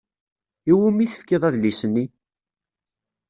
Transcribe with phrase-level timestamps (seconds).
[0.69, 2.05] I wumi i tefkiḍ adlis-nni?